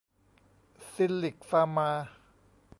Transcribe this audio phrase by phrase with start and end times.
[0.91, 1.91] ซิลลิคฟาร์มา